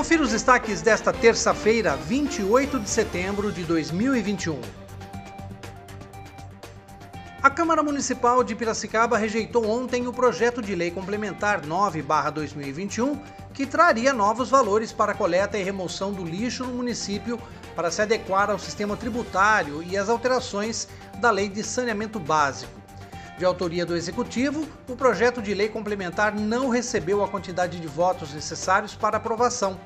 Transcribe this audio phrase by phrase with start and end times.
[0.00, 4.58] Confira os destaques desta terça-feira, 28 de setembro de 2021.
[7.42, 13.20] A Câmara Municipal de Piracicaba rejeitou ontem o projeto de lei complementar 9/2021,
[13.52, 17.38] que traria novos valores para a coleta e remoção do lixo no município
[17.76, 20.88] para se adequar ao sistema tributário e às alterações
[21.18, 22.79] da Lei de Saneamento Básico.
[23.40, 28.34] De autoria do Executivo, o projeto de lei complementar não recebeu a quantidade de votos
[28.34, 29.80] necessários para aprovação.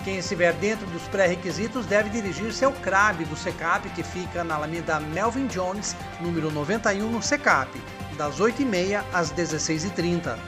[0.07, 5.01] Quem estiver dentro dos pré-requisitos deve dirigir-se ao CRAB do SECAP, que fica na Alameda
[5.01, 7.77] Melvin Jones, número 91, no SECAP,
[8.17, 10.39] das 8h30 às 16h30.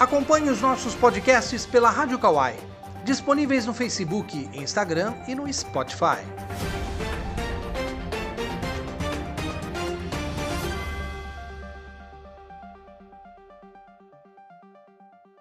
[0.00, 2.56] Acompanhe os nossos podcasts pela Rádio Kawai,
[3.04, 6.18] disponíveis no Facebook, Instagram e no Spotify.